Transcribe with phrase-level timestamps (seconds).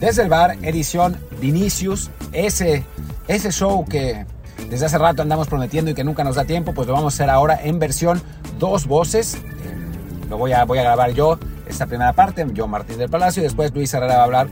[0.00, 2.84] Desde el bar, edición Vinicius, ese,
[3.28, 4.24] ese show que
[4.70, 7.16] desde hace rato andamos prometiendo y que nunca nos da tiempo, pues lo vamos a
[7.16, 8.22] hacer ahora en versión
[8.58, 9.34] dos voces.
[9.34, 9.38] Eh,
[10.30, 13.44] lo voy a, voy a grabar yo, esta primera parte, yo Martín del Palacio, y
[13.44, 14.48] después Luis Herrera va a hablar,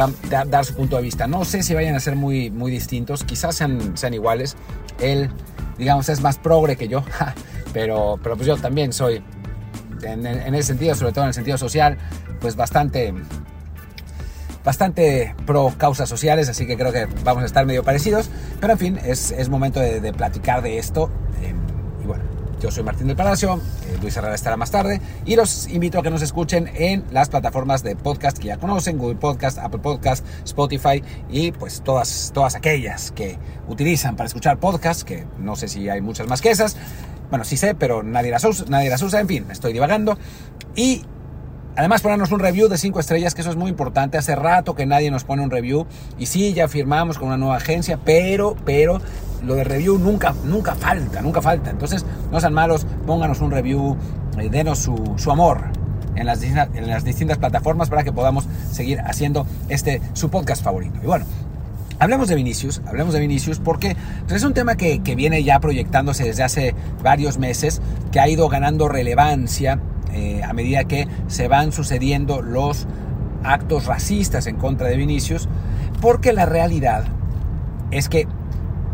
[0.00, 1.26] va a dar su punto de vista.
[1.26, 4.56] No sé si vayan a ser muy, muy distintos, quizás sean, sean iguales.
[4.98, 5.28] Él,
[5.76, 7.04] digamos, es más progre que yo,
[7.74, 9.22] pero, pero pues yo también soy,
[10.02, 11.98] en, en ese sentido, sobre todo en el sentido social,
[12.40, 13.12] pues bastante
[14.66, 18.28] bastante pro causas sociales, así que creo que vamos a estar medio parecidos.
[18.60, 21.08] Pero en fin, es, es momento de, de, platicar de esto.
[21.40, 21.54] Eh,
[22.02, 22.24] y bueno,
[22.60, 25.00] yo soy Martín del Palacio, eh, Luis Herrera estará más tarde.
[25.24, 28.98] Y los invito a que nos escuchen en las plataformas de podcast que ya conocen,
[28.98, 35.04] Google Podcast, Apple Podcast, Spotify y pues todas, todas aquellas que utilizan para escuchar podcasts,
[35.04, 36.76] que no sé si hay muchas más que esas.
[37.30, 40.18] Bueno, sí sé, pero nadie las usa, nadie las usa en fin, estoy divagando.
[40.74, 41.04] Y
[41.76, 44.16] Además, ponernos un review de 5 estrellas, que eso es muy importante.
[44.16, 45.86] Hace rato que nadie nos pone un review.
[46.18, 48.98] Y sí, ya firmamos con una nueva agencia, pero, pero,
[49.42, 51.70] lo de review nunca, nunca falta, nunca falta.
[51.70, 53.94] Entonces, no sean malos, pónganos un review,
[54.38, 55.64] eh, denos su, su amor
[56.14, 60.98] en las, en las distintas plataformas para que podamos seguir haciendo este su podcast favorito.
[61.02, 61.26] Y bueno,
[61.98, 63.96] Hablemos de Vinicius, hablemos de Vinicius porque
[64.26, 67.80] pues, es un tema que, que, viene ya proyectándose desde hace varios meses,
[68.12, 69.80] que ha ido ganando relevancia
[70.12, 72.86] eh, a medida que se van sucediendo los
[73.44, 75.48] actos racistas en contra de Vinicius,
[76.00, 77.04] porque la realidad
[77.90, 78.26] es que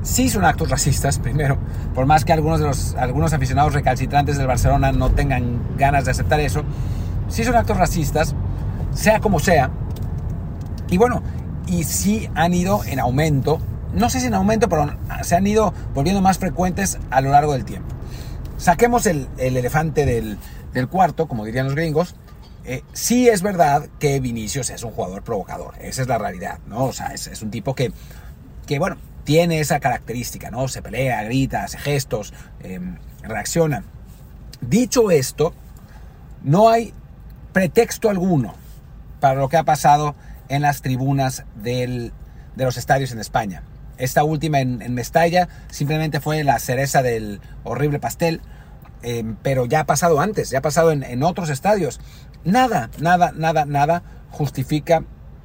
[0.03, 1.59] sí son actos racistas, primero,
[1.95, 6.11] por más que algunos de los algunos aficionados recalcitrantes del Barcelona no tengan ganas de
[6.11, 6.63] aceptar eso,
[7.29, 8.35] sí son actos racistas,
[8.93, 9.71] sea como sea,
[10.91, 11.23] y bueno,
[11.67, 13.59] y sí han ido en aumento,
[13.95, 17.53] no sé si en aumento, pero se han ido volviendo más frecuentes a lo largo
[17.53, 17.89] del tiempo.
[18.59, 20.39] Saquemos el, el elefante del,
[20.73, 22.15] del cuarto, como dirían los gringos,
[22.65, 26.85] eh, sí es verdad que Vinicius es un jugador provocador, esa es la realidad, ¿no?
[26.85, 27.93] O sea, es, un tipo que,
[28.67, 30.69] que, bueno, tiene esa característica, ¿no?
[30.69, 32.81] Se pelea, grita, hace gestos, eh,
[33.23, 33.85] reacciona.
[34.61, 35.55] Dicho esto,
[36.45, 36.95] no hay
[37.53, 38.55] pretexto alguno
[39.19, 40.15] para lo que ha pasado
[40.49, 42.13] en las tribunas del,
[42.55, 43.65] de los estadios en España.
[43.99, 48.41] Esta última en Mestalla simplemente fue la cereza del horrible pastel
[49.03, 52.01] eh, pero ya ha pasado antes, ya ha pasado en, en, otros estadios.
[52.45, 55.05] Nada, nada, nada, nada justifica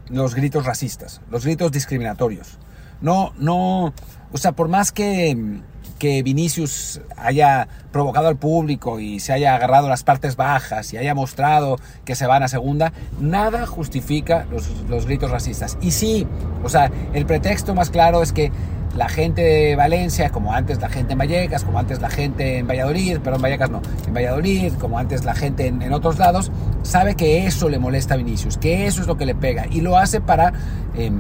[0.10, 2.60] los gritos racistas, los gritos discriminatorios.
[3.02, 3.94] No, no,
[4.32, 5.62] o sea, por más que,
[6.00, 11.14] que Vinicius haya provocado al público y se haya agarrado las partes bajas y haya
[11.14, 15.78] mostrado que se van a segunda, nada justifica los, los gritos racistas.
[15.82, 16.28] Y sí,
[16.64, 18.52] o sea, el pretexto más claro es que
[18.98, 22.68] la gente de Valencia, como antes la gente en Vallecas, como antes la gente en
[22.68, 27.46] Valladolid, perdón, Vallecas no, en Valladolid, como antes la gente en, otros lados, sabe que
[27.46, 30.20] eso le molesta a Vinicius, que eso es lo que le pega y lo hace
[30.20, 30.52] para,
[30.96, 31.12] eh,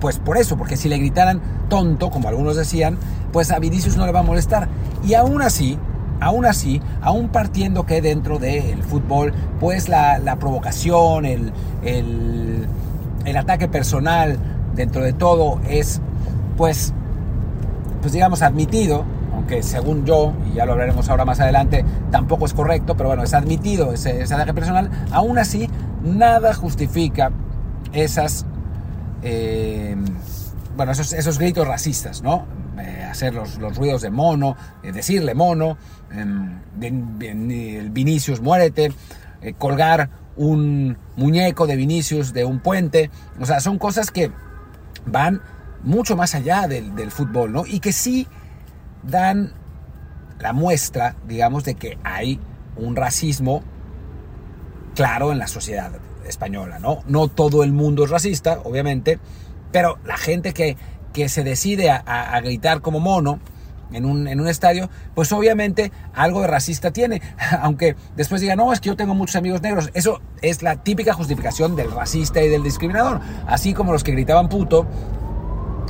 [0.00, 2.98] pues por eso, porque si le gritaran tonto, como algunos decían,
[3.32, 4.68] pues a Vinicius no le va a molestar.
[5.04, 5.76] Y aún así,
[6.20, 11.52] aún así, aún partiendo que dentro del fútbol, pues la, la provocación, el,
[11.84, 12.66] el,
[13.24, 14.38] el ataque personal,
[14.76, 16.00] dentro de todo es
[16.56, 16.92] pues,
[18.00, 22.54] pues digamos, admitido, aunque según yo, y ya lo hablaremos ahora más adelante, tampoco es
[22.54, 25.68] correcto, pero bueno, es admitido ese, ese ataque personal, aún así,
[26.02, 27.30] nada justifica
[27.92, 28.46] esas,
[29.22, 29.96] eh,
[30.76, 32.46] bueno, esos, esos, gritos racistas, ¿no?
[32.78, 35.78] Eh, hacer los, los, ruidos de mono, eh, decirle mono,
[36.80, 38.92] el Vinicius muérete,
[39.58, 44.30] colgar un muñeco de Vinicius de un puente, o sea, son cosas que
[45.06, 45.40] van
[45.86, 47.64] mucho más allá del, del, fútbol, ¿no?
[47.64, 48.26] Y que sí
[49.02, 49.54] dan
[50.38, 52.38] la muestra, digamos, de que hay
[52.76, 53.62] un racismo
[54.94, 55.92] claro en la sociedad
[56.26, 57.02] española, ¿no?
[57.06, 59.18] No todo el mundo es racista, obviamente,
[59.70, 60.76] pero la gente que,
[61.12, 63.38] que se decide a, gritar como mono,
[63.92, 67.22] en un, en un, estadio, pues obviamente algo de racista tiene.
[67.62, 69.90] Aunque después diga, no, es que yo tengo muchos amigos negros.
[69.94, 73.20] Eso es la típica justificación del racista y del discriminador.
[73.46, 74.88] Así como los que gritaban puto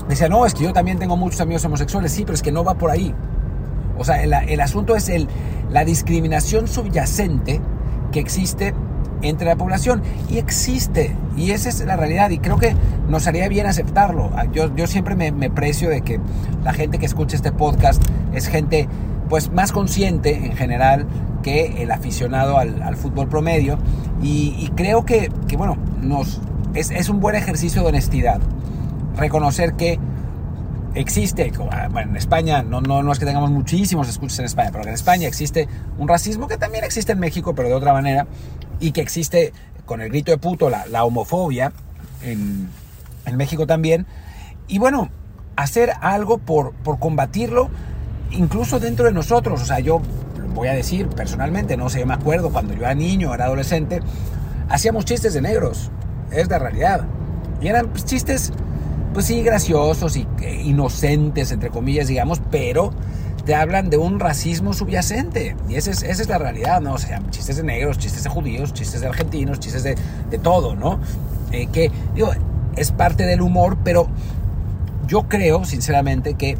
[0.08, 2.12] Decía, no, es que yo también tengo muchos amigos homosexuales.
[2.12, 3.14] Sí, pero es que no va por ahí.
[3.98, 5.28] O sea, el, el asunto es el,
[5.70, 7.60] la discriminación subyacente
[8.12, 8.74] que existe
[9.22, 10.02] entre la población.
[10.30, 11.16] Y existe.
[11.36, 12.30] Y esa es la realidad.
[12.30, 12.76] Y creo que
[13.08, 14.30] nos haría bien aceptarlo.
[14.52, 16.20] Yo, yo siempre me, me precio de que
[16.62, 18.88] la gente que escucha este podcast es gente
[19.28, 21.06] pues más consciente en general
[21.42, 23.78] que el aficionado al, al fútbol promedio.
[24.22, 26.40] Y, y creo que, que, bueno, nos,
[26.74, 28.40] es, es un buen ejercicio de honestidad
[29.16, 29.98] reconocer que
[30.94, 31.52] existe,
[31.90, 34.94] bueno, en España, no, no, no es que tengamos muchísimos escuchas en España, pero en
[34.94, 35.68] España existe
[35.98, 38.26] un racismo que también existe en México, pero de otra manera,
[38.80, 39.52] y que existe
[39.84, 41.72] con el grito de puto, la, la homofobia,
[42.22, 42.68] en,
[43.24, 44.06] en México también.
[44.68, 45.10] Y bueno,
[45.56, 47.70] hacer algo por, por combatirlo,
[48.30, 49.62] incluso dentro de nosotros.
[49.62, 50.00] O sea, yo
[50.54, 54.00] voy a decir personalmente, no sé, me acuerdo cuando yo era niño, era adolescente,
[54.68, 55.90] hacíamos chistes de negros,
[56.30, 57.06] es la realidad.
[57.60, 58.52] Y eran chistes,
[59.16, 62.92] pues sí, graciosos y e inocentes, entre comillas, digamos, pero
[63.46, 65.56] te hablan de un racismo subyacente.
[65.70, 66.92] Y esa es, esa es la realidad, ¿no?
[66.92, 69.96] O sea, chistes de negros, chistes de judíos, chistes de argentinos, chistes de,
[70.28, 71.00] de todo, ¿no?
[71.50, 72.30] Eh, que, digo,
[72.76, 74.06] es parte del humor, pero
[75.06, 76.58] yo creo, sinceramente, que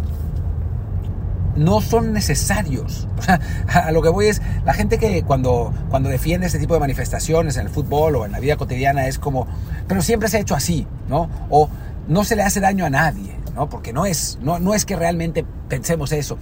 [1.56, 3.06] no son necesarios.
[3.19, 3.41] O sea,
[3.87, 7.56] a lo que voy es, la gente que cuando, cuando defiende este tipo de manifestaciones
[7.56, 9.47] en el fútbol o en la vida cotidiana es como,
[9.88, 11.29] pero siempre se ha hecho así, ¿no?
[11.50, 11.69] O
[12.08, 13.69] no se le hace daño a nadie, ¿no?
[13.69, 16.38] Porque no es, no, no es que realmente pensemos eso.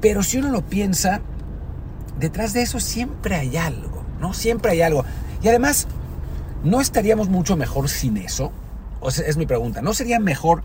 [0.00, 1.20] Pero si uno lo piensa,
[2.18, 4.34] detrás de eso siempre hay algo, ¿no?
[4.34, 5.04] Siempre hay algo.
[5.42, 5.86] Y además,
[6.64, 8.52] ¿no estaríamos mucho mejor sin eso?
[9.00, 9.82] O es mi pregunta.
[9.82, 10.62] ¿No sería mejor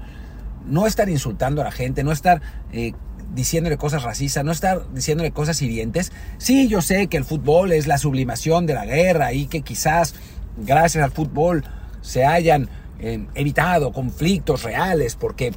[0.65, 2.94] no estar insultando a la gente, no estar eh,
[3.33, 6.12] diciéndole cosas racistas, no estar diciéndole cosas hirientes.
[6.38, 10.13] Sí, yo sé que el fútbol es la sublimación de la guerra y que quizás
[10.57, 11.63] gracias al fútbol
[12.01, 12.69] se hayan
[13.01, 15.53] eh, evitado conflictos reales porque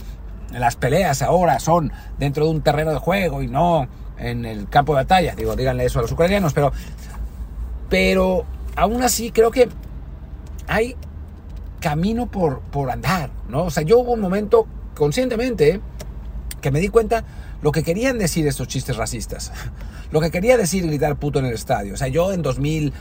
[0.51, 3.87] las peleas ahora son dentro de un terreno de juego y no
[4.19, 5.35] en el campo de batalla.
[5.35, 6.73] Digo, díganle eso a los ucranianos, pero,
[7.89, 8.45] pero
[8.77, 9.69] aún así creo que
[10.67, 10.97] hay
[11.81, 13.65] camino por, por andar, ¿no?
[13.65, 15.81] O sea, yo hubo un momento conscientemente
[16.61, 17.25] que me di cuenta
[17.61, 19.53] lo que querían decir estos chistes racistas.
[20.11, 21.95] Lo que quería decir gritar puto en el estadio.
[21.95, 22.93] O sea, yo en 2000,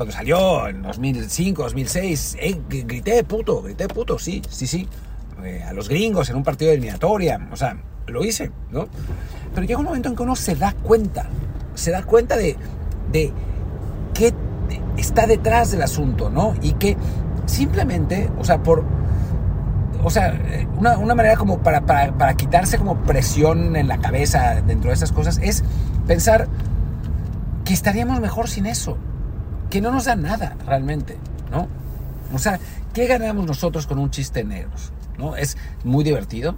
[0.00, 4.88] cuando salió, en 2005, 2006, eh, grité puto, grité puto, sí, sí, sí.
[5.44, 7.38] Eh, a los gringos en un partido de eliminatoria.
[7.52, 7.76] O sea,
[8.06, 8.88] lo hice, ¿no?
[9.54, 11.26] Pero llega un momento en que uno se da cuenta,
[11.74, 12.56] se da cuenta de,
[13.12, 13.30] de
[14.14, 14.32] qué
[14.96, 16.54] está detrás del asunto, ¿no?
[16.62, 16.96] Y que
[17.44, 18.82] simplemente, o sea, por
[20.02, 20.32] o sea,
[20.78, 25.38] una, manera como para, para, quitarse como presión en la cabeza dentro de esas cosas
[25.42, 25.62] es
[26.06, 26.48] pensar
[27.66, 28.96] que estaríamos mejor sin eso,
[29.70, 31.16] que no nos da nada realmente,
[31.50, 31.68] ¿no?
[32.34, 32.58] O sea,
[32.92, 34.92] ¿qué ganamos nosotros con un chiste negros?
[35.18, 35.36] ¿No?
[35.36, 36.54] Es muy divertido.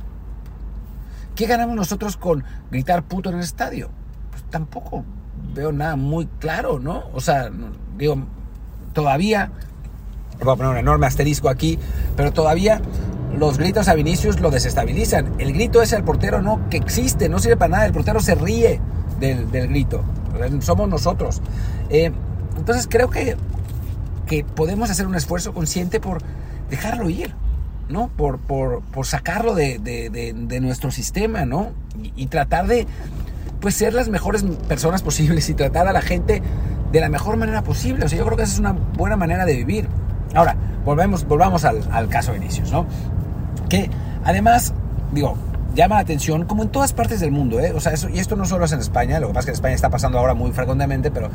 [1.35, 3.91] ¿Qué ganamos nosotros con gritar puto en el estadio?
[4.31, 5.05] Pues tampoco
[5.55, 7.05] veo nada muy claro, ¿no?
[7.15, 7.51] O sea,
[7.97, 8.17] digo,
[8.93, 9.51] todavía,
[10.43, 11.79] voy a poner un enorme asterisco aquí,
[12.17, 12.81] pero todavía
[13.37, 15.35] los gritos a Vinicius lo desestabilizan.
[15.39, 17.87] El grito es el portero no, que existe, no sirve para nada.
[17.87, 18.81] El portero se ríe
[19.19, 20.05] del, grito.
[20.61, 21.41] Somos nosotros.
[21.89, 22.13] Eh,
[22.57, 23.37] entonces creo que,
[24.27, 26.23] que podemos hacer un esfuerzo consciente por
[26.71, 27.35] dejarlo ir,
[27.89, 28.09] ¿no?
[28.09, 31.71] Por, por, sacarlo de, nuestro sistema, ¿no?
[32.17, 32.87] Y, tratar de
[33.61, 36.43] pues, ser las mejores personas posibles y tratar a la gente
[36.91, 38.05] de la mejor manera posible.
[38.05, 39.89] O sea, yo creo que esa es una buena manera de vivir.
[40.35, 42.87] Ahora, volvemos, volvamos al, al caso de Vinicius, ¿no?
[43.69, 43.91] Que
[44.25, 44.73] además,
[45.13, 45.37] digo,
[45.75, 47.73] llama la atención, como en todas partes del mundo, ¿eh?
[47.75, 49.51] O sea, eso, y esto no solo es en España, lo que pasa es que
[49.51, 51.31] en España está pasando ahora muy frecuentemente, pero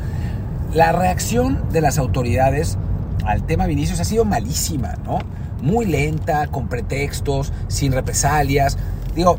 [0.72, 2.78] la reacción de las autoridades
[3.24, 5.18] al tema Vinicius ha sido malísima, ¿no?
[5.62, 8.78] Muy lenta, con pretextos, sin represalias.
[9.14, 9.38] Digo,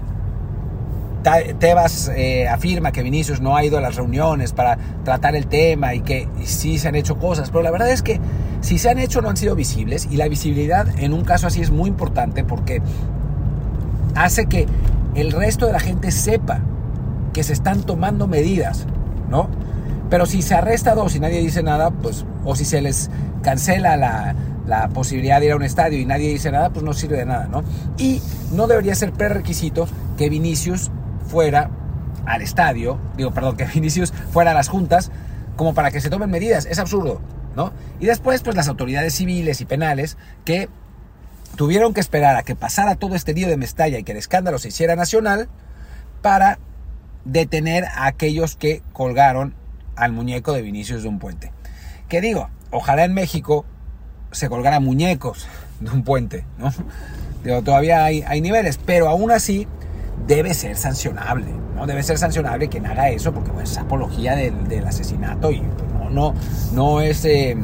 [1.60, 5.94] Tebas eh, afirma que Vinicius no ha ido a las reuniones para tratar el tema
[5.94, 8.20] y que sí se han hecho cosas, pero la verdad es que
[8.62, 11.62] si se han hecho no han sido visibles y la visibilidad en un caso así
[11.62, 12.82] es muy importante porque
[14.16, 14.66] hace que
[15.16, 16.62] el resto de la gente sepa
[17.34, 18.86] que se están tomando medidas,
[19.30, 19.50] ¿no?
[20.10, 23.10] Pero si se arresta dos y nadie dice nada, pues, o si se les
[23.44, 24.36] cancela la,
[24.66, 27.26] la posibilidad de ir a un estadio y nadie dice nada, pues no sirve de
[27.26, 27.64] nada, ¿no?
[27.98, 29.88] Y no debería ser prerequisito
[30.18, 30.92] que Vinicius
[31.28, 31.70] fuera
[32.26, 35.12] al estadio, digo, perdón, que Vinicius fuera a las juntas
[35.56, 36.66] como para que se tomen medidas.
[36.66, 37.22] Es absurdo.
[38.00, 40.70] Y después, pues las autoridades civiles y penales que
[41.56, 44.60] tuvieron que esperar a que pasara todo este lío de Mestalla y que el escándalo
[44.60, 45.50] se hiciera nacional
[46.22, 46.60] para
[47.26, 49.56] detener a aquellos que colgaron
[50.00, 51.52] al muñeco de Vinicius de un puente.
[52.08, 53.66] Que digo, ojalá en México
[54.32, 55.48] se colgaran muñecos
[55.80, 56.72] de un puente, ¿no?
[57.44, 59.68] Digo, todavía hay, niveles, pero aún así
[60.28, 61.88] debe ser sancionable, ¿no?
[61.88, 65.64] Debe ser sancionable quien haga eso porque pues, es apología del, asesinato y
[66.12, 66.34] no,
[66.74, 67.56] no, es, eh,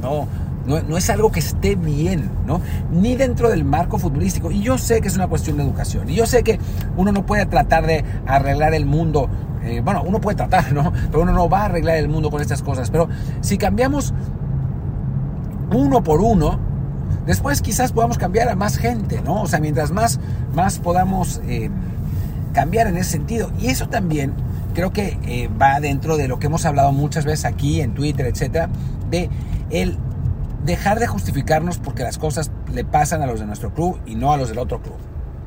[0.00, 0.28] no,
[0.68, 2.60] no, es algo que esté bien, ¿no?
[2.92, 4.50] Ni dentro del marco futbolístico.
[4.50, 6.10] Y yo sé que es una cuestión de educación.
[6.10, 6.58] Y yo sé que
[6.96, 9.30] uno no puede tratar de arreglar el mundo.
[9.68, 10.92] Eh, bueno, uno puede tratar, ¿no?
[11.10, 12.90] Pero uno no va a arreglar el mundo con estas cosas.
[12.90, 13.08] Pero
[13.40, 14.14] si cambiamos
[15.72, 16.58] uno por uno,
[17.26, 19.42] después quizás podamos cambiar a más gente, ¿no?
[19.42, 20.18] O sea, mientras más,
[20.54, 21.70] más podamos eh,
[22.52, 23.52] cambiar en ese sentido.
[23.60, 24.32] Y eso también
[24.74, 28.26] creo que eh, va dentro de lo que hemos hablado muchas veces aquí en Twitter,
[28.26, 28.68] etcétera,
[29.10, 29.28] de
[29.70, 29.98] el
[30.64, 34.32] dejar de justificarnos porque las cosas le pasan a los de nuestro club y no
[34.32, 34.96] a los del otro club.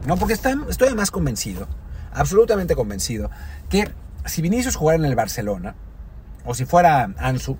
[0.05, 1.67] No, porque estoy, estoy además convencido,
[2.13, 3.29] absolutamente convencido,
[3.69, 3.89] que
[4.25, 5.75] si Vinicius jugara en el Barcelona,
[6.45, 7.57] o si fuera Ansu,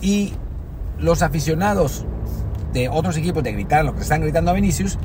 [0.00, 0.34] y
[0.98, 2.06] los aficionados
[2.72, 4.98] de otros equipos te gritaran lo que están gritando a Vinicius,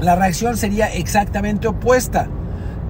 [0.00, 2.28] la reacción sería exactamente opuesta.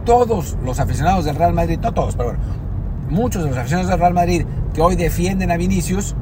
[0.05, 2.45] Todos los aficionados del Real Madrid, no todos, pero bueno,
[3.11, 6.15] muchos de los aficionados del Real Madrid que hoy defienden a Vinicius,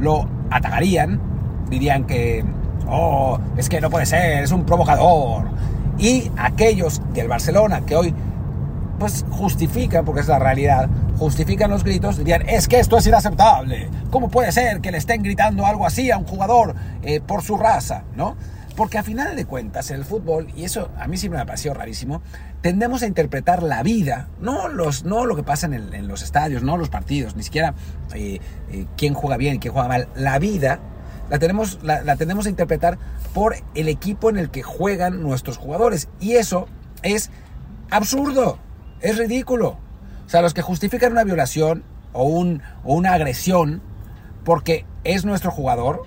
[0.00, 1.20] lo atacarían,
[1.68, 2.44] dirían que,
[2.88, 5.44] oh, es que no puede ser, es un provocador.
[5.98, 8.14] Y aquellos del Barcelona que hoy,
[8.98, 13.88] pues justifican, porque es la realidad, justifican los gritos, dirían, es que esto es inaceptable.
[14.10, 17.56] ¿Cómo puede ser que le estén gritando algo así a un jugador eh, por su
[17.56, 18.04] raza?
[18.14, 18.36] ¿No?
[18.76, 21.46] Porque a final de cuentas, en el fútbol, y eso a mí siempre me ha
[21.46, 22.22] parecido rarísimo,
[22.60, 26.76] tendemos a interpretar la vida, no, los, no lo que pasa en, los estadios, no
[26.76, 27.74] los partidos, ni siquiera
[28.14, 28.40] eh,
[28.72, 30.08] eh, quién juega bien quién juega mal.
[30.16, 30.80] La vida
[31.30, 32.98] la tenemos, la, la tenemos a interpretar
[33.32, 36.08] por el equipo en el que juegan nuestros jugadores.
[36.18, 36.66] Y eso
[37.02, 37.30] es
[37.90, 38.58] absurdo,
[39.00, 39.78] es ridículo.
[40.26, 43.82] O sea, los que justifican una violación o, un, o una agresión
[44.44, 46.02] porque es nuestro jugador,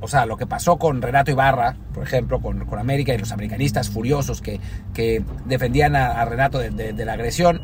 [0.00, 3.32] o sea, lo que pasó con Renato Ibarra, por ejemplo, con, con América y los
[3.32, 4.60] americanistas furiosos que,
[4.94, 7.60] que defendían a, Renato de, la agresión.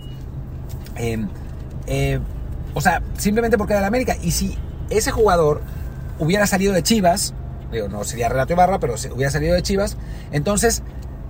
[0.96, 1.28] Em,
[1.86, 2.18] eh,
[2.74, 4.16] o sea, simplemente porque era de América.
[4.20, 4.58] Y si
[4.90, 5.62] ese jugador
[6.18, 7.34] hubiera salido de Chivas,
[7.70, 9.96] digo, no sería Renato Ibarra, pero si hubiera salido de Chivas,
[10.32, 10.82] entonces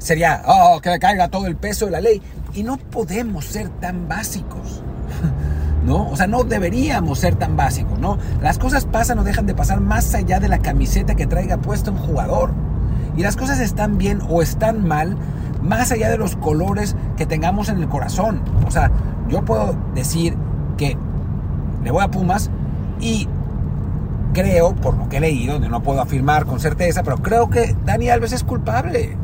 [0.05, 2.21] sería, oh, que caiga todo el peso de la ley.
[2.53, 4.83] Y no podemos ser tan básicos.
[5.85, 6.09] ¿no?
[6.11, 8.19] O sea, no deberíamos ser tan básicos, ¿no?
[8.41, 11.91] Las cosas pasan o dejan de pasar más allá de la camiseta que traiga puesto
[11.93, 12.53] un jugador.
[13.17, 15.17] Y las cosas están bien o están mal
[15.63, 18.43] más allá de los colores que tengamos en el corazón.
[18.67, 18.91] O sea,
[19.29, 20.37] yo puedo decir
[20.77, 20.97] que
[21.83, 22.51] le voy a Pumas
[23.01, 23.29] y
[24.33, 28.11] creo, por lo que he leído, no puedo afirmar con certeza, pero creo que Dani
[28.11, 29.17] Alves es culpable.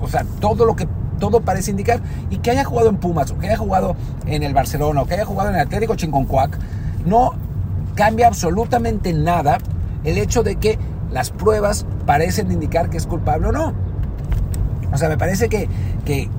[0.00, 0.86] O sea, todo lo que
[1.18, 2.00] todo parece indicar.
[2.30, 5.14] Y que haya jugado en Pumas, o que haya jugado en el Barcelona, o que
[5.14, 6.58] haya jugado en el Atlético Chinconcuac,
[7.04, 7.32] no
[7.94, 9.58] cambia absolutamente nada
[10.04, 10.78] el hecho de que
[11.10, 13.74] las pruebas parecen indicar que es culpable o no.
[14.92, 15.68] O sea, me parece que,
[16.04, 16.30] que,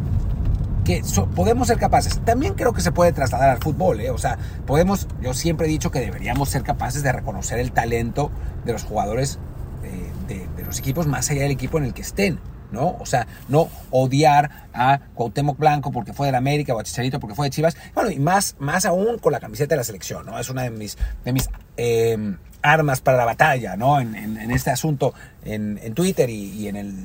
[1.36, 2.20] podemos ser capaces.
[2.20, 4.00] También creo que se puede trasladar al fútbol.
[4.00, 4.10] ¿eh?
[4.10, 8.32] O sea, podemos, yo siempre he dicho que deberíamos ser capaces de reconocer el talento
[8.64, 9.38] de los jugadores
[9.84, 12.40] eh, de, de los equipos más allá del equipo en el que estén.
[12.72, 12.98] ¿No?
[13.00, 17.20] O sea, no odiar a Cuauhtémoc Blanco porque fue de la América o a Chicharito
[17.20, 17.78] porque fue de Chivas.
[17.94, 20.40] Bueno, y más, más aún con la camiseta de la selección, ¿no?
[20.40, 24.00] Es una de mis, de mis em, armas para la batalla, ¿no?
[24.00, 26.96] En, este asunto en, Twitter y, en el,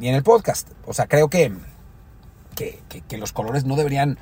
[0.00, 0.68] y en el podcast.
[0.86, 1.52] O sea, creo que,
[2.54, 4.18] que los colores no deberían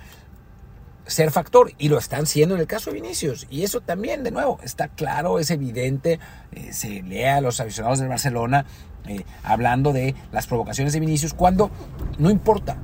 [1.10, 3.46] ser factor y lo están siendo en el caso de Vinicius.
[3.50, 6.20] Y eso también, de nuevo, está claro, es evidente,
[6.52, 8.64] eh, se lee a los aficionados del Barcelona
[9.08, 11.70] eh, hablando de las provocaciones de Vinicius cuando
[12.18, 12.76] no importa.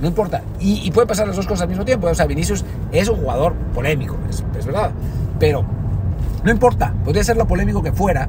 [0.00, 0.42] No importa.
[0.60, 2.06] Y, puede pasar las dos cosas al mismo tiempo.
[2.06, 4.92] O sea, Vinicius es un jugador polémico, es, es verdad.
[5.40, 5.64] Pero
[6.44, 8.28] no importa, podría ser lo polémico que fuera.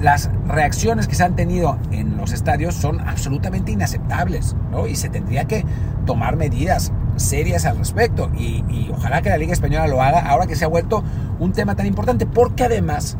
[0.00, 4.88] Las reacciones que se han tenido en los estadios son absolutamente inaceptables, ¿no?
[4.88, 5.64] Y se tendría que
[6.04, 8.30] tomar medidas serias al respecto.
[8.36, 11.02] Y, ojalá que la Liga Española lo haga ahora que se ha vuelto
[11.38, 12.26] un tema tan importante.
[12.26, 13.16] Porque además,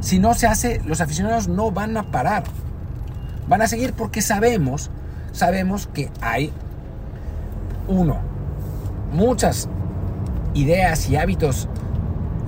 [0.00, 2.44] si no se hace, los aficionados no van a parar.
[3.48, 4.90] Van a seguir porque sabemos,
[5.32, 6.52] sabemos que hay,
[7.88, 8.18] uno,
[9.12, 9.68] muchas
[10.54, 11.68] ideas y hábitos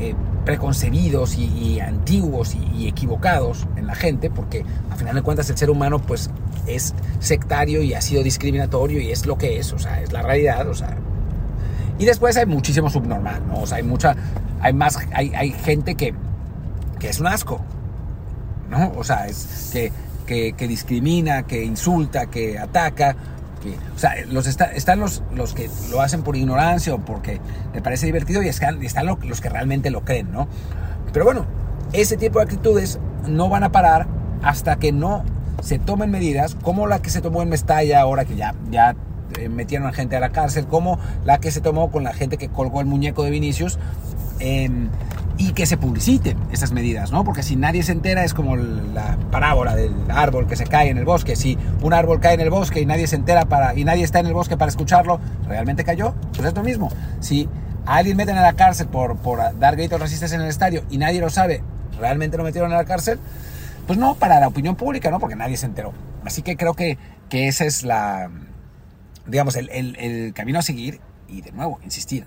[0.00, 0.14] eh,
[0.44, 5.70] preconcebidos y, antiguos y, equivocados en la gente, porque a final de cuentas el ser
[5.70, 6.30] humano pues
[6.66, 10.22] es sectario y ha sido discriminatorio y es lo que es, o sea, es la
[10.22, 10.96] realidad, o sea.
[11.98, 13.62] Y después hay muchísimo subnormal, ¿no?
[13.62, 14.14] O sea, hay mucha,
[14.60, 16.14] hay más, hay, hay gente que,
[16.98, 17.60] que es un asco,
[18.70, 18.92] ¿no?
[18.96, 19.92] O sea, es que,
[20.26, 23.16] que, que discrimina, que insulta, que ataca,
[23.94, 27.40] o sea, los están los, los que lo hacen por ignorancia o porque
[27.74, 30.48] le parece divertido y están, están los que realmente lo creen, ¿no?
[31.12, 31.46] Pero bueno,
[31.92, 34.06] ese tipo de actitudes no van a parar
[34.42, 35.24] hasta que no
[35.62, 38.94] se tomen medidas como la que se tomó en Mestalla ahora que ya, ya
[39.38, 42.36] eh, metieron a gente a la cárcel, como la que se tomó con la gente
[42.38, 43.78] que colgó el muñeco de Vinicius.
[45.38, 47.22] Y que se publiciten esas medidas, ¿no?
[47.22, 50.98] Porque si nadie se entera es como la parábola del árbol que se cae en
[50.98, 51.36] el bosque.
[51.36, 54.18] Si un árbol cae en el bosque y nadie se entera para y nadie está
[54.18, 56.14] en el bosque para escucharlo, ¿realmente cayó?
[56.34, 56.90] Pues es lo mismo.
[57.20, 57.48] Si
[57.86, 60.98] a alguien meten a la cárcel por, por dar gritos racistas en el estadio y
[60.98, 61.62] nadie lo sabe,
[62.00, 63.20] ¿realmente lo metieron a la cárcel?
[63.86, 65.20] Pues no, para la opinión pública, ¿no?
[65.20, 65.92] Porque nadie se enteró.
[66.24, 68.28] Así que creo que, que ese es la,
[69.24, 72.26] digamos, el, el, el camino a seguir y de nuevo, insistir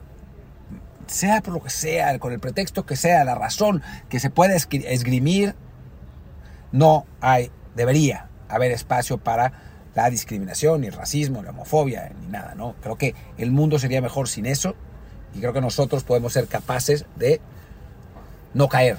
[1.07, 4.55] sea por lo que sea, con el pretexto que sea, la razón que se pueda
[4.55, 5.55] esgrimir,
[6.71, 9.53] no hay, debería haber espacio para
[9.95, 12.75] la discriminación, ni el racismo, ni la homofobia, ni nada, ¿no?
[12.81, 14.75] Creo que el mundo sería mejor sin eso
[15.33, 17.41] y creo que nosotros podemos ser capaces de
[18.53, 18.97] no caer,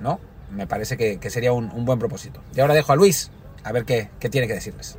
[0.00, 0.20] ¿no?
[0.50, 2.42] Me parece que, sería un, buen propósito.
[2.54, 3.30] Y ahora dejo a Luis
[3.64, 4.98] a ver qué, qué tiene que decirles.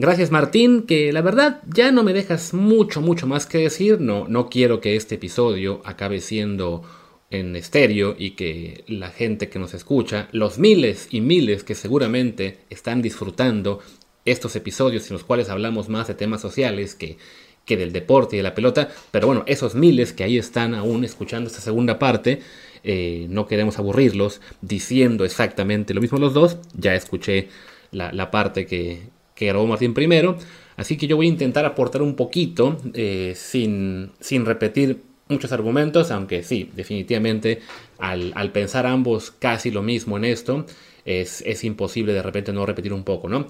[0.00, 4.00] Gracias Martín, que la verdad ya no me dejas mucho, mucho más que decir.
[4.00, 6.84] No, no quiero que este episodio acabe siendo
[7.30, 12.60] en estéreo y que la gente que nos escucha, los miles y miles que seguramente
[12.70, 13.80] están disfrutando
[14.24, 17.18] estos episodios en los cuales hablamos más de temas sociales que,
[17.64, 21.02] que del deporte y de la pelota, pero bueno, esos miles que ahí están aún
[21.02, 22.38] escuchando esta segunda parte,
[22.84, 27.48] eh, no queremos aburrirlos diciendo exactamente lo mismo los dos, ya escuché
[27.90, 30.36] la, la parte que, que grabó Martín primero.
[30.76, 36.10] Así que yo voy a intentar aportar un poquito eh, sin, sin repetir muchos argumentos,
[36.10, 37.60] aunque sí, definitivamente
[37.98, 40.66] al, pensar ambos casi lo mismo en esto,
[41.04, 43.46] es, es, imposible de repente no repetir un poco, ¿no?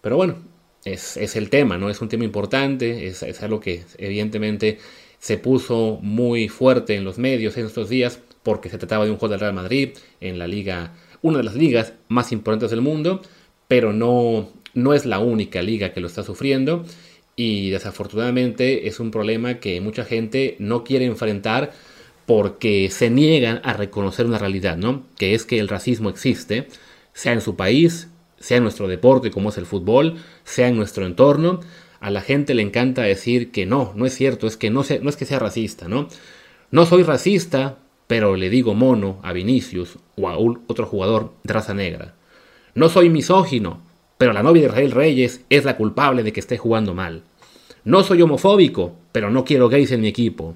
[0.00, 0.36] Pero bueno,
[0.84, 1.90] es, es el tema, ¿no?
[1.90, 4.78] Es un tema importante, es, es, algo que evidentemente
[5.18, 9.18] se puso muy fuerte en los medios en estos días porque se trataba de un
[9.18, 9.90] juego del Real Madrid
[10.20, 13.20] en la liga, una de las ligas más importantes del mundo,
[13.68, 16.84] pero no, no es la única liga que lo está sufriendo
[17.38, 21.72] y desafortunadamente es un problema que mucha gente no quiere enfrentar
[22.26, 25.04] porque se niegan a reconocer una realidad, ¿no?
[25.16, 26.66] Que es que el racismo existe,
[27.12, 31.06] sea en su país, sea en nuestro deporte como es el fútbol, sea en nuestro
[31.06, 31.60] entorno.
[32.00, 35.08] A la gente le encanta decir que no, no es cierto, es que no, no
[35.08, 36.08] es que sea racista, ¿no?
[36.70, 41.72] No soy racista, pero le digo mono a Vinicius o a otro jugador de raza
[41.72, 42.14] negra.
[42.74, 43.80] No soy misógino,
[44.18, 47.22] pero la novia de Israel Reyes es la culpable de que esté jugando mal.
[47.84, 50.54] No soy homofóbico, pero no quiero gays en mi equipo.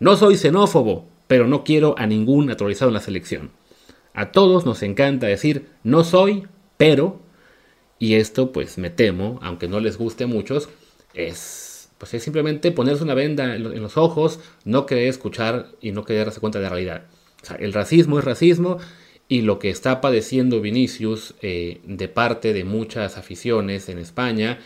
[0.00, 3.50] No soy xenófobo, pero no quiero a ningún naturalizado en la selección.
[4.12, 7.20] A todos nos encanta decir no soy, pero,
[7.98, 10.68] y esto pues me temo, aunque no les guste a muchos,
[11.14, 16.04] es, pues es simplemente ponerse una venda en los ojos, no querer escuchar y no
[16.04, 17.04] querer darse cuenta de la realidad.
[17.42, 18.78] O sea, el racismo es racismo
[19.28, 24.58] y lo que está padeciendo Vinicius eh, de parte de muchas aficiones en España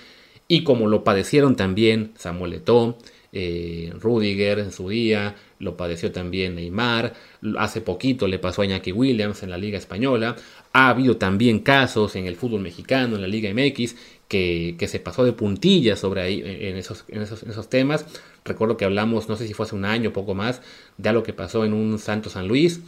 [0.48, 2.98] y como lo padecieron también Samuel Eto'o,
[3.32, 7.14] eh, Rudiger en su día, lo padeció también Neymar,
[7.58, 10.34] hace poquito le pasó a Iñaki Williams en la Liga Española,
[10.72, 13.94] ha habido también casos en el fútbol mexicano, en la Liga MX,
[14.26, 18.04] que, que se pasó de puntillas sobre ahí, en esos, en, esos, esos temas.
[18.44, 20.62] Recuerdo que hablamos, no sé si fue hace un año o poco más,
[20.98, 22.80] de lo que pasó en un Santo San Luis,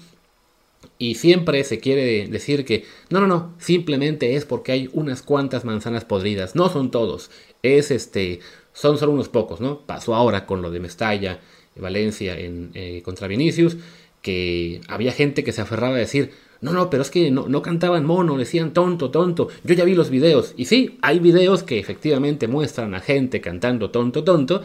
[0.99, 5.65] y siempre se quiere decir que no, no, no, simplemente es porque hay unas cuantas
[5.65, 6.55] manzanas podridas.
[6.55, 7.31] No son todos.
[7.63, 8.41] Es este,
[8.73, 9.81] son solo unos pocos, ¿no?
[9.81, 11.41] Pasó ahora con lo de Mestalla,
[11.77, 13.77] Valencia en, eh, contra Vinicius,
[14.21, 17.63] que había gente que se aferraba a decir, no, no, pero es que no, no
[17.63, 19.49] cantaban mono, decían tonto, tonto.
[19.65, 20.55] Yo ya vi los videos.
[20.57, 24.63] Y sí, hay videos que efectivamente muestran a gente cantando tonto, tonto.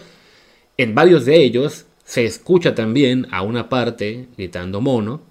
[0.78, 5.22] En varios de ellos se escucha también a una parte gritando mono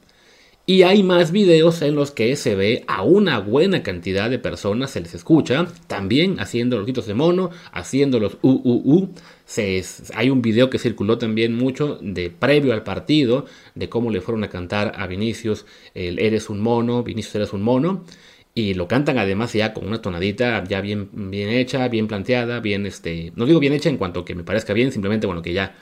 [0.69, 4.91] y hay más videos en los que se ve a una buena cantidad de personas,
[4.91, 9.11] se les escucha, también haciendo los gritos de mono, haciendo los u, u, u.
[9.45, 9.81] Se,
[10.15, 14.43] hay un video que circuló también mucho de previo al partido, de cómo le fueron
[14.43, 18.05] a cantar a Vinicius, el eres un mono, Vinicius eres un mono.
[18.53, 22.87] Y lo cantan además ya con una tonadita ya bien, bien hecha, bien planteada, bien,
[22.87, 25.77] este, no digo bien hecha en cuanto que me parezca bien, simplemente, bueno, que ya,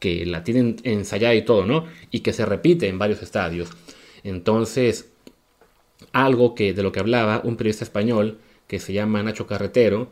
[0.00, 1.84] que la tienen ensayada y todo, ¿no?
[2.10, 3.70] Y que se repite en varios estadios.
[4.24, 5.10] Entonces,
[6.12, 10.08] algo que de lo que hablaba un periodista español que se llama Nacho Carretero,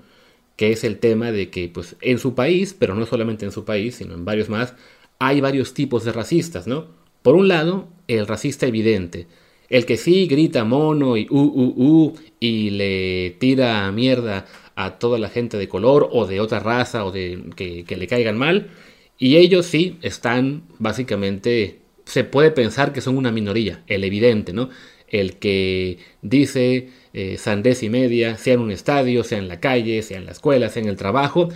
[0.57, 3.64] que es el tema de que pues en su país, pero no solamente en su
[3.64, 4.75] país, sino en varios más,
[5.19, 6.87] hay varios tipos de racistas, ¿no?
[7.23, 9.27] Por un lado, el racista evidente,
[9.69, 15.29] el que sí grita mono y uh, uh, y le tira mierda a toda la
[15.29, 18.71] gente de color o de otra raza o de que le caigan mal,
[19.19, 24.71] y ellos sí están básicamente se puede pensar que son una minoría, el evidente, ¿no?
[25.09, 30.03] El que dice eh, sandez y media, sea en un estadio, sea en la calle,
[30.03, 31.49] sea en la escuela, sea en el trabajo,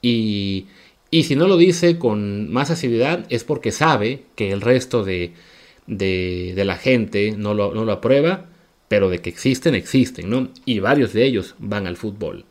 [0.00, 0.66] y,
[1.10, 5.32] Y si no lo dice con más asiduidad es porque sabe que el resto de,
[5.86, 8.46] de, la gente no lo, no lo, aprueba,
[8.88, 10.50] pero de que existen, existen, ¿no?
[10.64, 12.44] Y varios de ellos van al fútbol.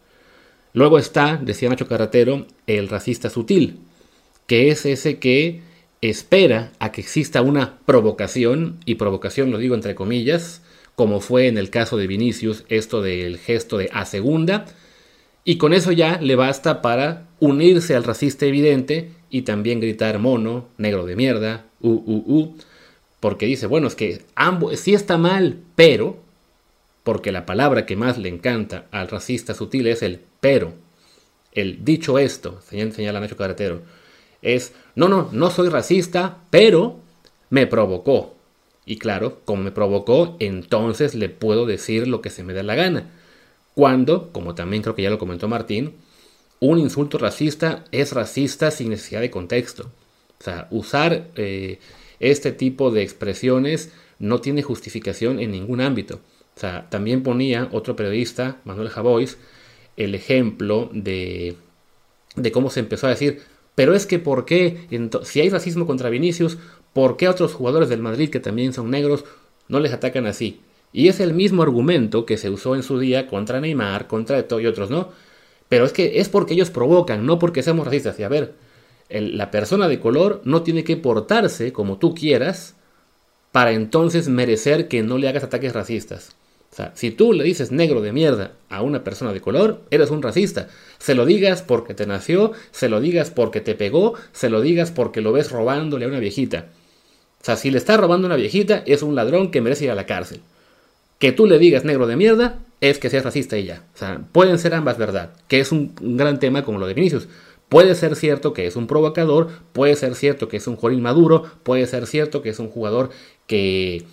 [0.73, 3.79] Luego está, decía Nacho Carratero, el racista sutil,
[4.47, 5.61] que es ese que
[6.01, 10.61] espera a que exista una provocación, y provocación lo digo entre comillas,
[10.95, 14.65] como fue en el caso de Vinicius, esto del gesto de a segunda,
[15.43, 20.67] y con eso ya le basta para unirse al racista evidente y también gritar mono,
[20.77, 22.55] negro de mierda, u, u, u,
[23.19, 26.17] porque dice, bueno, es que ambos, sí está mal, pero,
[27.03, 30.73] porque la palabra que más le encanta al racista sutil es el pero,
[31.53, 33.81] el dicho esto, señala Nacho Carretero,
[34.41, 36.97] es, no, no, no soy racista, pero
[37.51, 38.35] me provocó.
[38.83, 42.73] Y claro, como me provocó, entonces le puedo decir lo que se me da la
[42.73, 43.11] gana.
[43.75, 45.93] Cuando, como también creo que ya lo comentó Martín,
[46.59, 49.91] un insulto racista es racista sin necesidad de contexto.
[50.39, 51.77] O sea, usar eh,
[52.19, 56.21] este tipo de expresiones no tiene justificación en ningún ámbito.
[56.55, 59.37] O sea, también ponía otro periodista, Manuel Javois,
[59.95, 61.55] el ejemplo de,
[62.35, 63.43] de cómo se empezó a decir,
[63.77, 64.87] pero es que ¿por qué?
[65.21, 66.57] Si hay racismo contra Vinicius,
[66.93, 69.23] ¿por qué a otros jugadores del Madrid que también son negros
[69.67, 70.61] no les atacan así?
[70.91, 74.59] Y es el mismo argumento que se usó en su día contra Neymar, contra Eto
[74.59, 75.09] y otros, ¿no?
[75.69, 78.19] Pero es que es porque ellos provocan, no porque seamos racistas.
[78.19, 78.55] Y a ver,
[79.09, 82.75] la persona de color no tiene que portarse como tú quieras
[83.51, 86.35] para entonces merecer que no le hagas ataques racistas.
[86.77, 90.11] O sea, si tú le dices negro de mierda a una persona de color, eres
[90.11, 90.67] un racista.
[90.99, 94.91] Se lo digas porque te nació, se lo digas porque te pegó, se lo digas
[94.91, 96.67] porque lo ves robándole a una viejita.
[97.41, 99.89] O sea, si le está robando a una viejita, es un ladrón que merece ir
[99.89, 100.41] a la cárcel.
[101.17, 103.83] Que tú le digas negro de mierda es que seas racista y ya.
[103.95, 107.27] O sea, pueden ser ambas verdad, que es un, gran tema como lo de Vinicius.
[107.69, 111.43] Puede ser cierto que es un provocador, puede ser cierto que es un jugador inmaduro,
[111.63, 113.09] puede ser cierto que es un jugador
[113.47, 114.05] que,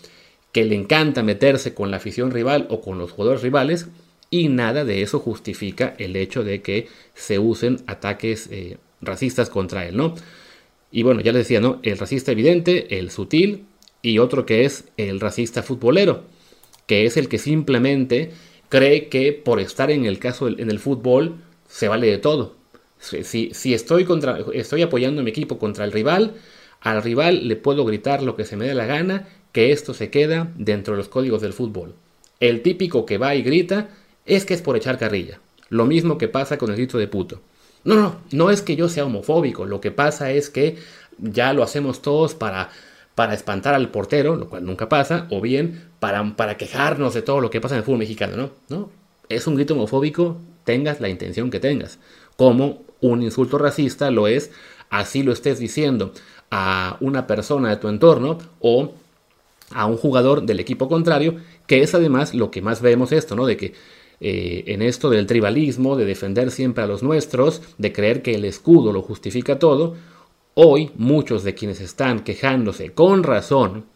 [0.55, 3.89] que le encanta meterse con la afición rival o con los jugadores rivales,
[4.31, 9.87] y nada de eso justifica el hecho de que se usen ataques eh, racistas contra
[9.87, 10.15] él, ¿no?
[10.91, 11.79] Y bueno, ya les decía, ¿no?
[11.83, 13.67] El racista evidente, el sutil
[14.01, 16.25] y otro que es el racista futbolero
[16.87, 18.33] que es el que simplemente
[18.69, 21.37] cree que por estar en el caso en el fútbol
[21.69, 22.57] se vale de todo.
[22.99, 26.35] Si, si estoy, contra, estoy apoyando a mi equipo contra el rival,
[26.81, 30.11] al rival le puedo gritar lo que se me dé la gana, que esto se
[30.11, 31.95] queda dentro de los códigos del fútbol.
[32.41, 33.89] El típico que va y grita
[34.27, 35.41] es que es por echar carrilla.
[35.71, 37.41] Lo mismo que pasa con el grito de puto.
[37.85, 40.77] No, no, no es que yo sea homofóbico, lo que pasa es que
[41.19, 42.71] ya lo hacemos todos para
[43.15, 47.41] para espantar al portero, lo cual nunca pasa, o bien para, para quejarnos de todo
[47.41, 48.51] lo que pasa en el fútbol mexicano, ¿no?
[48.69, 48.91] ¿no?
[49.29, 52.01] Es un grito homofóbico, tengas la intención que tengas.
[52.37, 54.51] Como un insulto racista lo es,
[54.91, 56.13] así lo estés diciendo
[56.51, 58.95] a una persona de tu entorno o
[59.71, 63.47] a un jugador del equipo contrario, que es además lo que más vemos esto, ¿no?
[63.47, 63.75] De que
[64.21, 68.45] eh, en esto del tribalismo, de defender siempre a los nuestros, de creer que el
[68.45, 69.95] escudo lo justifica todo,
[70.57, 73.87] Hoy muchos de quienes están quejándose con razón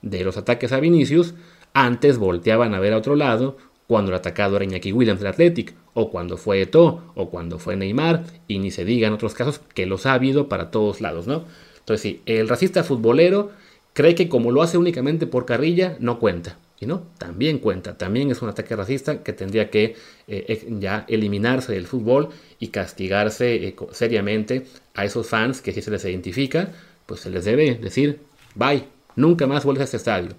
[0.00, 1.34] de los ataques a Vinicius,
[1.72, 3.56] antes volteaban a ver a otro lado
[3.88, 7.74] cuando el atacado era Iñaki Williams del Athletic, o cuando fue Eto, o cuando fue
[7.74, 11.26] Neymar, y ni se diga en otros casos que los ha habido para todos lados,
[11.26, 11.44] ¿no?
[11.80, 13.50] Entonces sí, el racista futbolero
[13.94, 16.58] cree que como lo hace únicamente por carrilla, no cuenta.
[16.78, 19.94] Y no, también cuenta, también es un ataque racista que tendría que
[20.26, 22.28] eh, ya eliminarse del fútbol
[22.58, 26.72] y castigarse eh, seriamente a esos fans que si se les identifica,
[27.06, 28.20] pues se les debe decir,
[28.54, 28.84] bye,
[29.16, 30.30] nunca más vuelves a este estadio.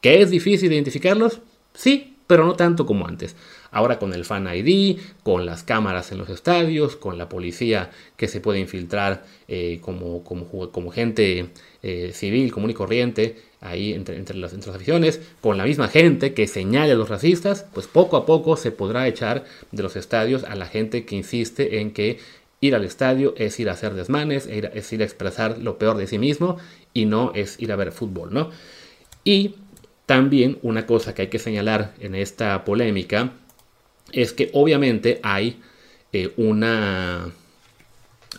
[0.00, 1.40] ¿Que es difícil identificarlos?
[1.74, 3.34] Sí, pero no tanto como antes.
[3.72, 8.28] Ahora con el Fan ID, con las cámaras en los estadios, con la policía que
[8.28, 11.50] se puede infiltrar eh, como, como, gente
[12.12, 16.46] civil, común y corriente, ahí entre, entre, las, entre, aficiones, con la misma gente que
[16.46, 20.54] señale a los racistas, pues poco a poco se podrá echar de los estadios a
[20.54, 22.18] la gente que insiste en que
[22.60, 26.06] ir al estadio es ir a hacer desmanes, es ir a expresar lo peor de
[26.06, 26.58] sí mismo
[26.92, 28.50] y no es ir a ver fútbol, ¿no?
[29.24, 29.56] Y
[30.08, 33.34] también una cosa que hay que señalar en esta polémica
[34.10, 35.60] es que obviamente hay
[36.14, 37.30] eh, una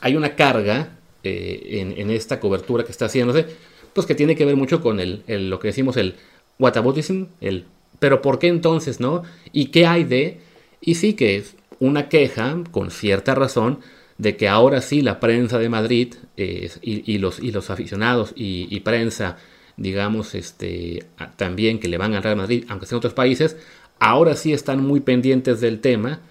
[0.01, 3.45] hay una carga eh, en, esta cobertura que está haciéndose
[3.93, 6.15] pues que tiene que ver mucho con el, lo que decimos el
[6.57, 7.65] whataboutism, el
[7.99, 9.21] pero ¿por qué entonces no?
[9.53, 10.39] ¿Y qué hay de?
[10.81, 13.79] Y sí que es una queja, con cierta razón,
[14.17, 19.37] de que ahora sí la prensa de Madrid y, los, y los aficionados y, prensa,
[19.79, 21.05] digamos, este,
[21.37, 23.57] también que le van a Real Madrid, aunque sea en otros países,
[23.99, 26.21] ahora sí están muy pendientes del tema,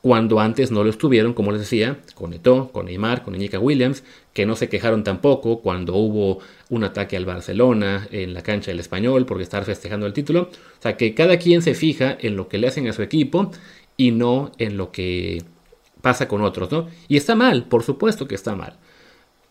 [0.00, 4.04] cuando antes no lo estuvieron, como les decía, con Eto'o, con Neymar, con Iñica Williams,
[4.32, 6.38] que no se quejaron tampoco cuando hubo
[6.70, 10.50] un ataque al Barcelona en la cancha del Español porque estar festejando el título.
[10.78, 13.50] O sea, que cada quien se fija en lo que le hacen a su equipo
[13.96, 15.42] y no en lo que
[16.00, 16.86] pasa con otros, ¿no?
[17.08, 18.78] Y está mal, por supuesto que está mal.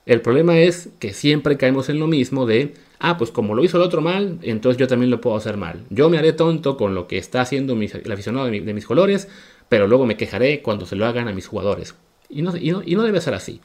[0.07, 3.75] El problema es que siempre caemos en lo mismo de, ah, pues como lo hizo
[3.75, 5.83] el otro mal, entonces yo también lo puedo hacer mal.
[5.89, 9.27] Yo me haré tonto con lo que está haciendo el aficionado de, mis colores,
[9.67, 11.93] pero luego me quejaré cuando se lo hagan a mis jugadores.
[12.29, 13.59] Y no, y no, debe ser así.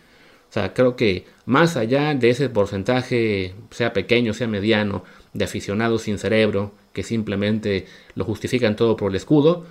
[0.50, 6.02] O sea, creo que más allá de ese porcentaje, sea pequeño, sea mediano, de aficionados
[6.02, 9.64] sin cerebro, que simplemente lo justifican todo por el escudo,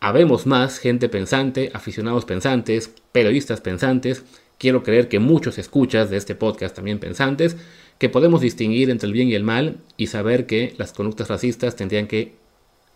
[0.00, 4.24] habemos más gente pensante, aficionados pensantes, periodistas pensantes,
[4.60, 7.56] quiero creer que muchos escuchas de este podcast también pensantes,
[7.98, 11.76] que podemos distinguir entre el bien y el mal y saber que las conductas racistas
[11.76, 12.34] tendrían que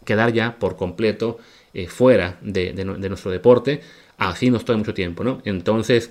[0.04, 1.38] quedar ya por completo
[1.72, 3.80] eh, fuera de, nuestro deporte.
[4.18, 5.40] Así no estoy mucho tiempo, ¿no?
[5.46, 6.10] Entonces,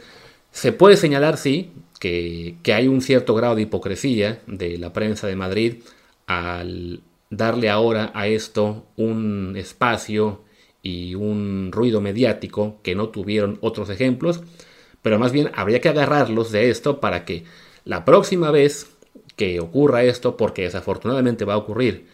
[0.52, 5.28] se puede señalar, sí, que, que hay un cierto grado de hipocresía de la prensa
[5.28, 5.76] de Madrid
[6.26, 10.42] al darle ahora a esto un espacio
[10.82, 14.42] y un ruido mediático que no tuvieron otros ejemplos
[15.04, 17.44] pero más bien habría que agarrarlos de esto para que
[17.86, 18.88] la próxima vez
[19.36, 22.08] que ocurra esto, porque desafortunadamente va a ocurrir,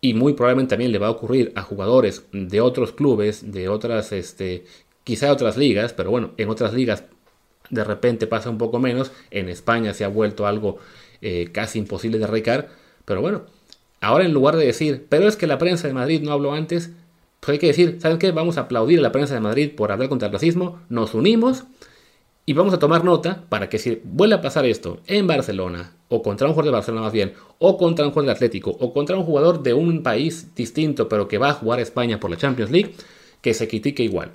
[0.00, 4.12] y muy probablemente también le va a ocurrir a jugadores de otros clubes, de otras,
[4.12, 4.64] este,
[5.04, 7.04] quizá otras ligas, pero bueno, en otras ligas
[7.70, 10.78] de repente pasa un poco menos, en España se ha vuelto algo
[11.22, 12.68] eh, casi imposible de arreglar,
[13.04, 13.42] pero bueno,
[14.00, 16.90] ahora en lugar de decir, pero es que la prensa de Madrid no habló antes,
[17.40, 18.32] pues hay que decir, ¿saben qué?
[18.32, 21.64] Vamos a aplaudir a la prensa de Madrid por hablar contra el racismo, nos unimos
[22.48, 26.22] y vamos a tomar nota para que si vuelve a pasar esto en Barcelona, o
[26.22, 29.16] contra un jugador de Barcelona más bien, o contra un jugador de Atlético, o contra
[29.16, 32.36] un jugador de un país distinto, pero que va a jugar a España por la
[32.36, 32.94] Champions League,
[33.40, 34.30] que se critique igual.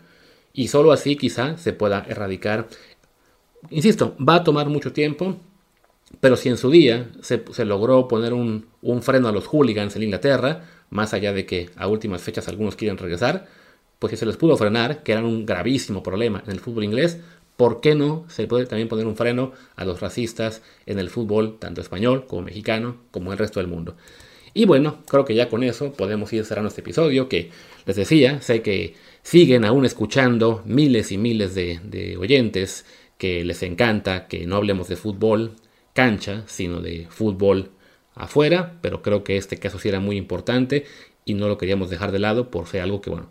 [0.53, 2.67] Y solo así quizá se pueda erradicar.
[3.69, 5.37] Insisto, va a tomar mucho tiempo,
[6.19, 8.65] pero si en su día se, logró poner un,
[9.01, 12.97] freno a los hooligans en Inglaterra, más allá de que a últimas fechas algunos quieren
[12.97, 13.47] regresar,
[13.99, 17.19] pues si se les pudo frenar, que era un gravísimo problema en el fútbol inglés,
[17.57, 21.59] ¿Por qué no se puede también poner un freno a los racistas en el fútbol,
[21.59, 23.95] tanto español como mexicano, como el resto del mundo?
[24.53, 27.51] Y bueno, creo que ya con eso podemos ir cerrando este episodio que
[27.85, 32.85] les decía, sé que siguen aún escuchando miles y miles de, oyentes
[33.17, 35.55] que les encanta que no hablemos de fútbol
[35.93, 37.71] cancha, sino de fútbol
[38.13, 40.85] afuera, pero creo que este caso sí era muy importante
[41.23, 43.29] y no lo queríamos dejar de lado por ser algo que, bueno,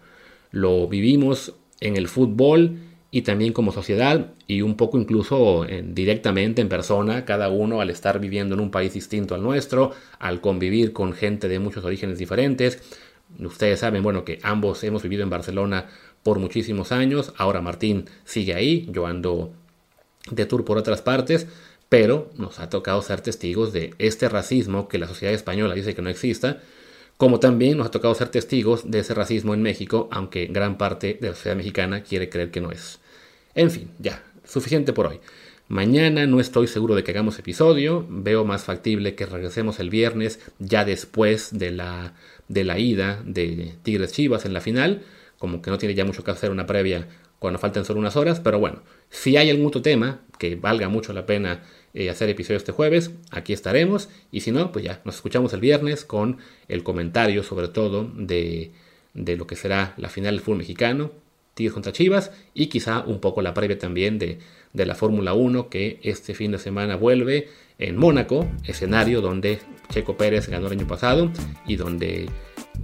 [0.52, 2.78] lo vivimos en el fútbol
[3.10, 8.20] y también como sociedad y un poco incluso directamente en persona, cada uno al estar
[8.20, 12.80] viviendo en un país distinto al nuestro, al convivir con gente de muchos orígenes diferentes.
[13.38, 15.86] Ustedes saben, bueno, que ambos hemos vivido en Barcelona
[16.22, 19.52] por muchísimos años, ahora Martín sigue ahí, yo ando
[20.30, 21.46] de tour por otras partes,
[21.88, 26.02] pero nos ha tocado ser testigos de este racismo que la sociedad española dice que
[26.02, 26.60] no exista,
[27.20, 31.18] como también nos ha tocado ser testigos de ese racismo en México, aunque gran parte
[31.20, 32.98] de la sociedad mexicana quiere creer que no es.
[33.54, 35.20] En fin, ya, suficiente por hoy.
[35.68, 40.40] Mañana no estoy seguro de que hagamos episodio, veo más factible que regresemos el viernes,
[40.60, 42.14] ya después de la,
[42.48, 45.02] de la ida de Tigres Chivas en la final,
[45.38, 47.06] como que no tiene ya mucho que hacer una previa
[47.38, 48.80] cuando falten solo unas horas, pero bueno,
[49.10, 53.10] si hay algún otro tema que valga mucho la pena eh, hacer episodio este jueves,
[53.30, 54.08] aquí estaremos.
[54.30, 58.72] Y si no, pues ya nos escuchamos el viernes con el comentario sobre todo de,
[59.14, 61.12] de lo que será la final del fútbol mexicano,
[61.54, 64.38] Tigres contra Chivas, y quizá un poco la previa también de,
[64.72, 67.48] de la Fórmula 1 que este fin de semana vuelve
[67.78, 69.58] en Mónaco, escenario donde
[69.90, 71.30] Checo Pérez ganó el año pasado
[71.66, 72.28] y donde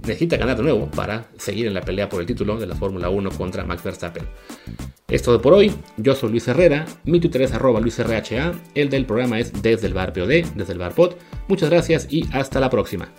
[0.01, 3.09] necesita ganar de nuevo para seguir en la pelea por el título de la Fórmula
[3.09, 4.23] 1 contra Max Verstappen.
[5.07, 9.05] Es todo por hoy, yo soy Luis Herrera, mi Twitter es arroba LuisRHA, el del
[9.05, 11.13] programa es desde el bar POD, desde el bar POD.
[11.47, 13.09] Muchas gracias y hasta la próxima.